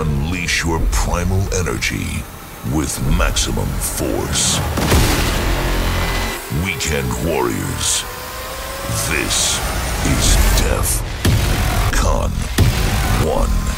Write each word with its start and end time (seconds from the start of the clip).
unleash 0.00 0.64
your 0.64 0.80
primal 0.90 1.42
energy 1.54 2.22
with 2.74 2.98
maximum 3.18 3.66
force. 3.66 4.58
Weekend 6.64 7.08
Warriors, 7.26 8.04
this 9.08 9.58
is 10.06 10.36
Def 10.60 11.02
Con 11.92 12.30
1. 13.26 13.72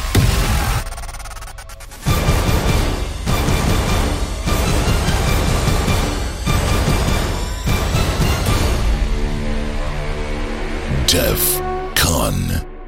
DEF 11.07 11.61
CON 11.95 12.33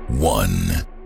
1 0.08 0.97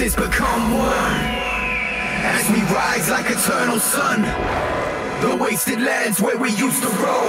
voices 0.00 0.16
become 0.16 0.72
one 0.78 1.20
as 2.24 2.48
we 2.50 2.60
rise 2.74 3.10
like 3.10 3.26
eternal 3.26 3.78
sun. 3.78 4.22
The 5.20 5.36
wasted 5.36 5.80
lands 5.82 6.22
where 6.22 6.38
we 6.38 6.50
used 6.52 6.82
to 6.82 6.88
roam. 6.88 7.19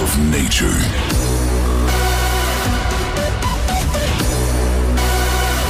of 0.00 0.18
nature. 0.30 0.78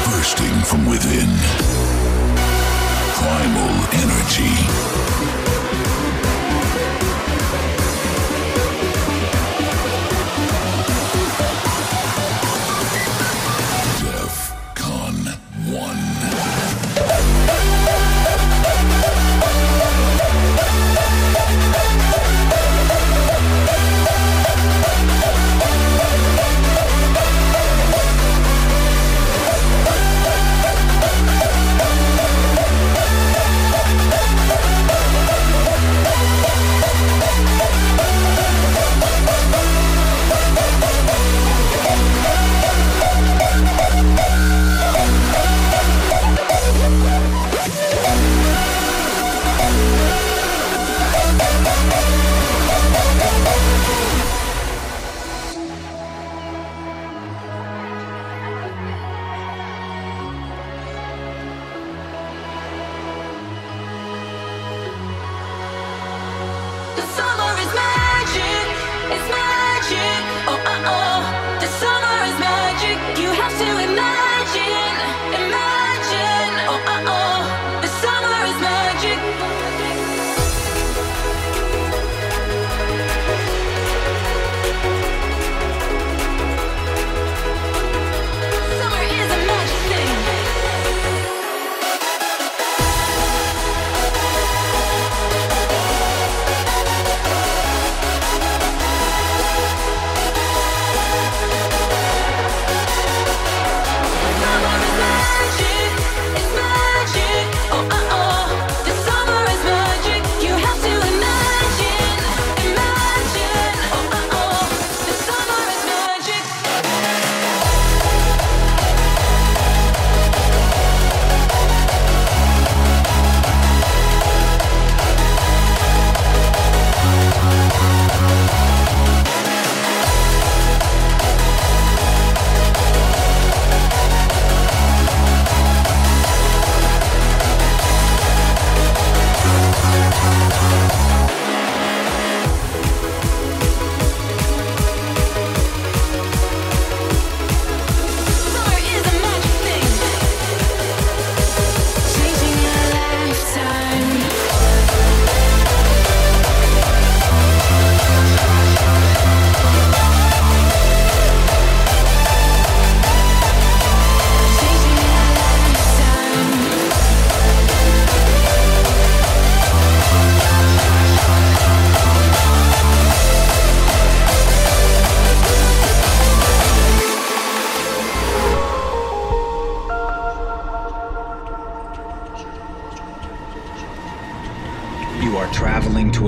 Bursting 0.05 0.57
from 0.65 0.87
within. 0.87 1.31
Primal 3.15 3.75
energy. 4.03 5.18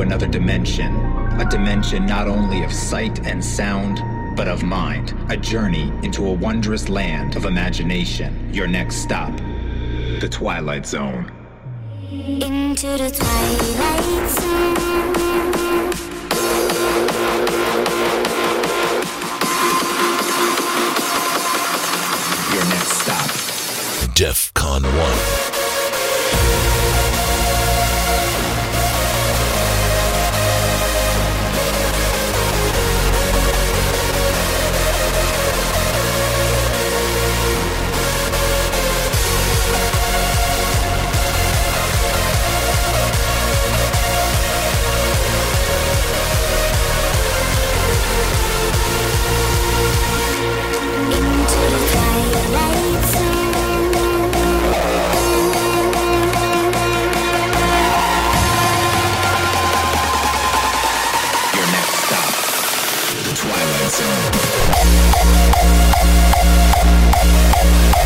another 0.02 0.26
dimension. 0.26 0.94
A 1.40 1.46
dimension 1.50 2.06
not 2.06 2.28
only 2.28 2.62
of 2.62 2.72
sight 2.72 3.26
and 3.26 3.44
sound, 3.44 4.00
but 4.36 4.48
of 4.48 4.62
mind. 4.62 5.14
A 5.30 5.36
journey 5.36 5.92
into 6.02 6.26
a 6.26 6.32
wondrous 6.32 6.88
land 6.88 7.36
of 7.36 7.44
imagination. 7.44 8.52
Your 8.52 8.66
next 8.66 8.96
stop, 8.96 9.36
the 10.20 10.28
Twilight 10.30 10.86
Zone. 10.86 11.30
Into 12.10 12.88
the 12.98 13.10
Twilight 13.10 14.30
Zone. 14.30 14.76
Your 22.52 22.64
next 22.68 22.92
stop, 23.02 23.30
Defqon.1. 24.14 25.39
Yeah. 67.62 67.99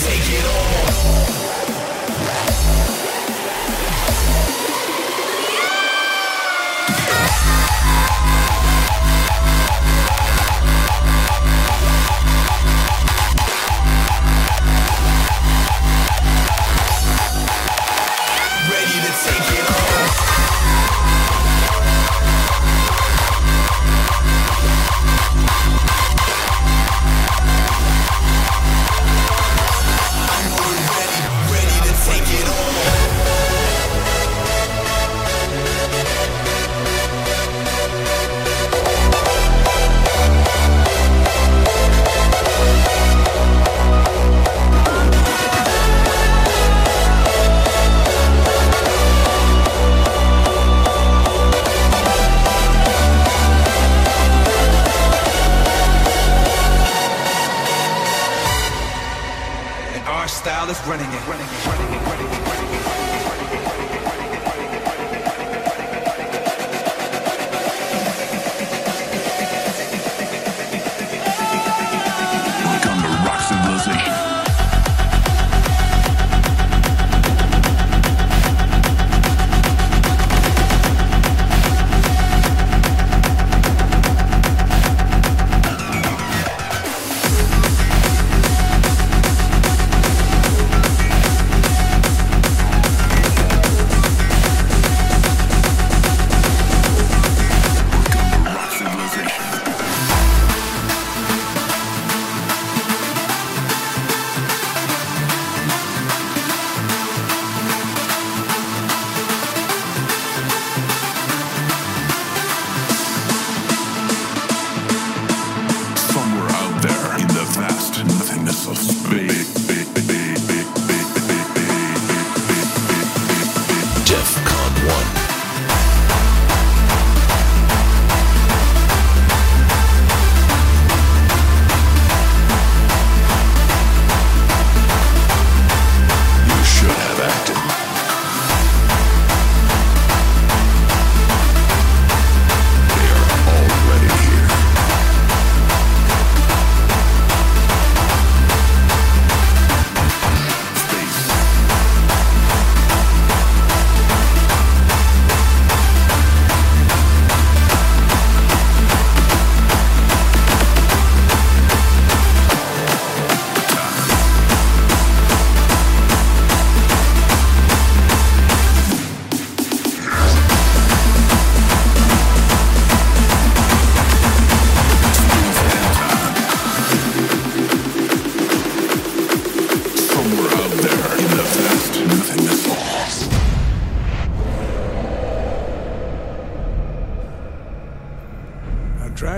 take 0.00 0.30
it 0.30 0.44
all. 0.46 0.77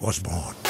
was 0.00 0.18
born. 0.20 0.67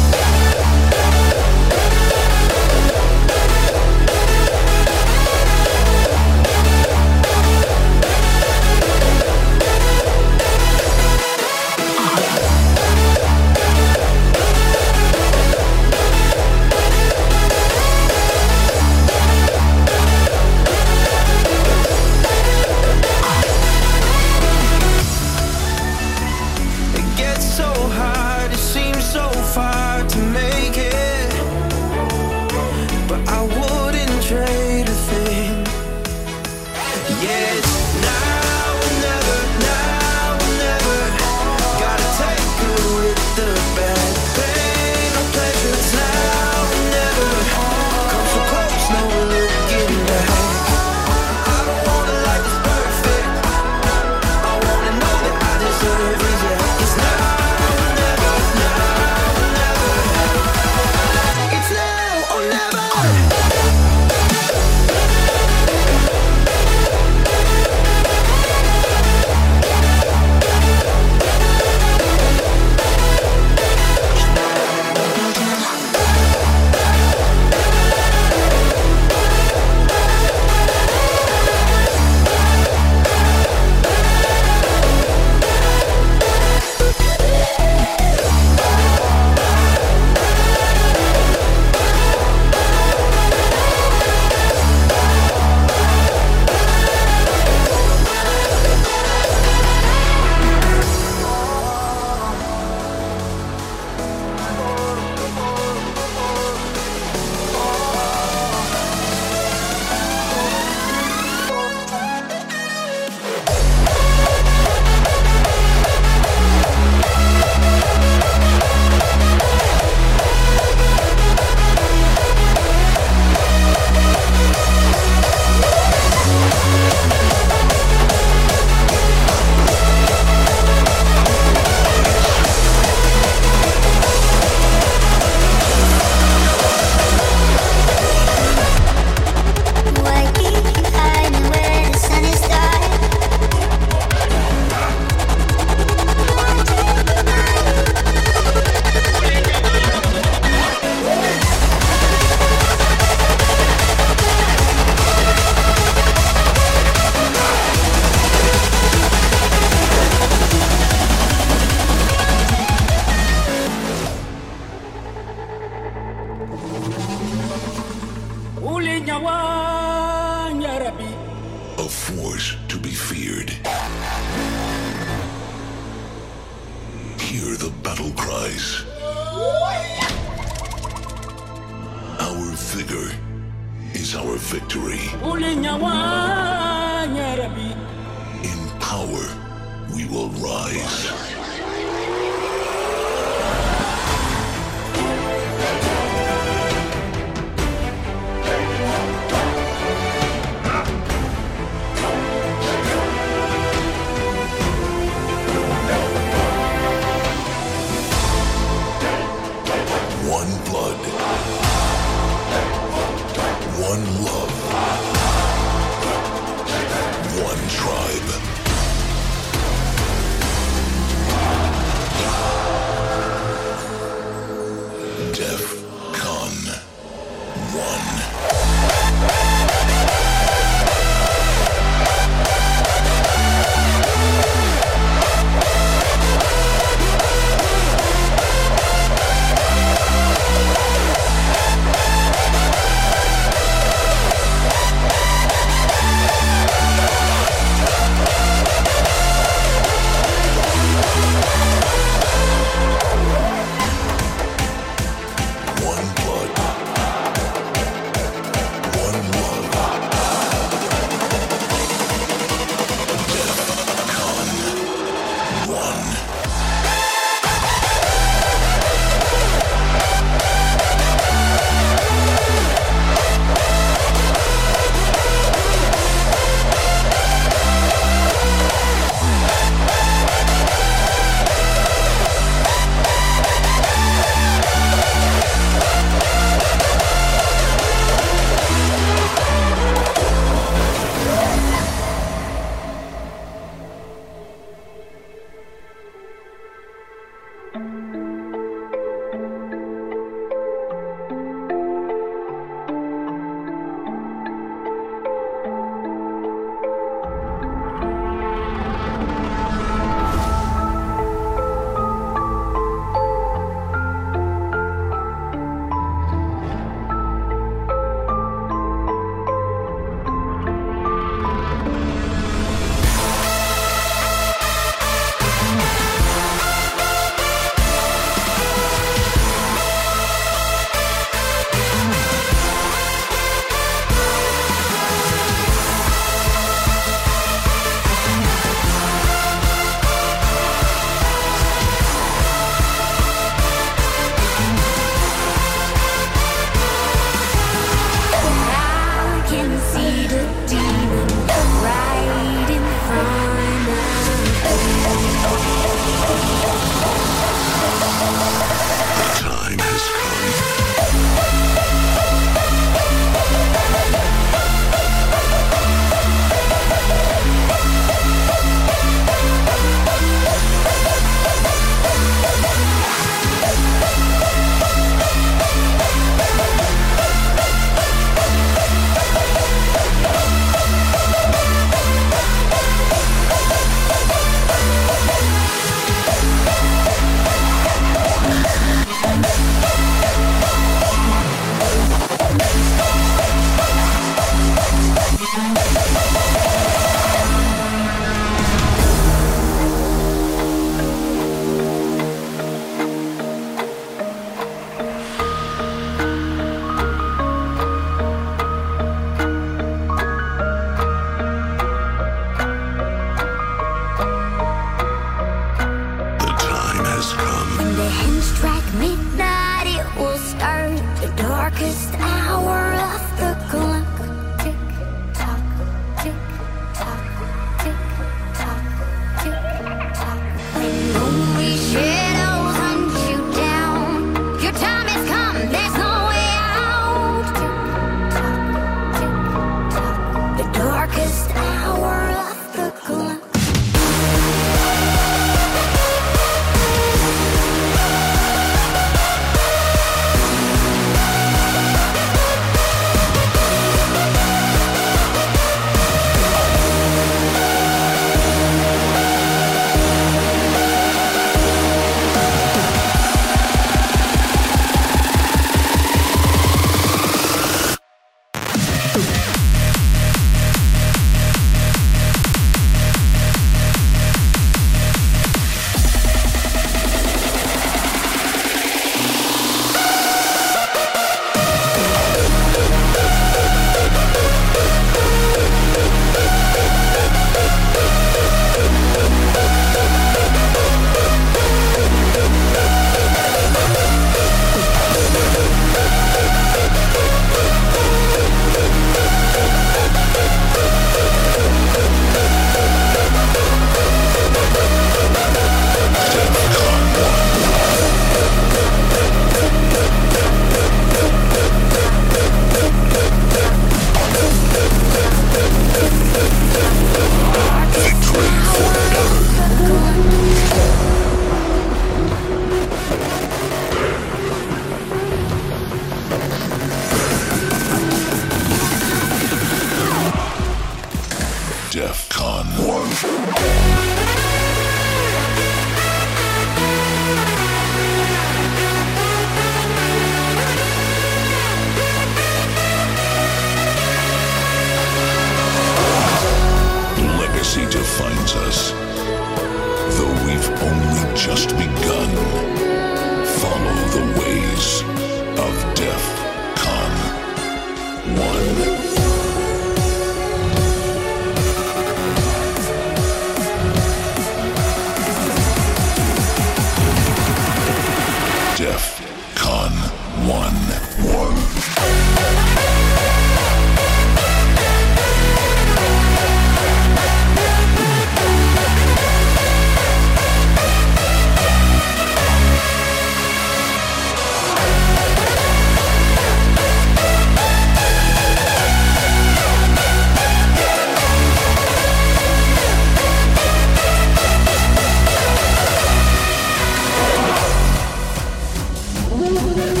It's 599.53 600.00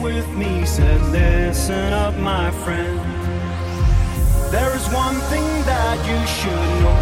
with 0.00 0.28
me 0.36 0.64
said, 0.64 1.00
Listen 1.10 1.92
up, 1.92 2.14
my 2.16 2.50
friend. 2.62 2.98
There 4.52 4.74
is 4.76 4.86
one 4.92 5.16
thing 5.30 5.48
that 5.64 5.98
you 6.08 6.18
should 6.36 6.68
know. 6.82 7.00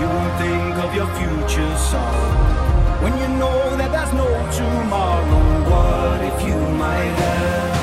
You 0.00 0.06
will 0.14 0.32
think 0.38 0.74
of 0.84 0.94
your 0.94 1.08
future 1.18 1.76
sorrow. 1.76 3.02
When 3.02 3.18
you 3.18 3.28
know 3.38 3.76
that 3.76 3.90
there's 3.90 4.12
no 4.12 4.28
tomorrow, 4.52 5.70
what 5.70 6.20
if 6.22 6.46
you 6.46 6.56
might 6.76 7.14
have? 7.24 7.81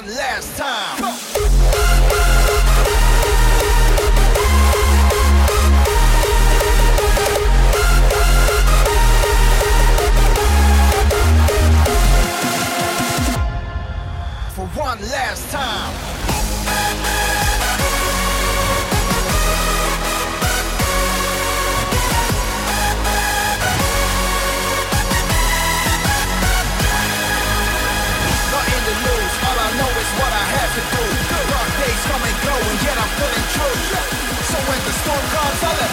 one 0.00 0.14
last 0.14 0.56
time. 0.56 0.96
For 14.54 14.66
one 14.78 15.00
last 15.10 15.50
time. 15.50 16.07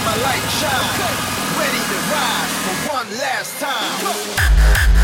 my 0.06 0.16
light 0.22 0.46
shine. 0.62 1.02
Ready 1.58 1.82
to 1.92 1.98
rise 2.14 2.54
for 2.64 2.76
one 2.94 3.10
last 3.18 3.60
time. 3.60 4.95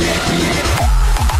yeah 0.00 1.39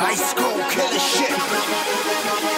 High 0.00 0.14
school 0.14 0.62
killer 0.70 0.98
shit. 1.00 2.57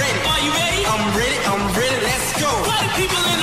ready. 0.00 0.20
Are 0.32 0.40
you 0.44 0.52
ready? 0.52 0.80
I'm 0.86 1.04
ready. 1.18 1.38
I'm 1.50 1.62
ready. 1.78 1.98
Let's 2.04 2.40
go. 2.40 2.50
Party 2.64 2.88
people. 3.06 3.33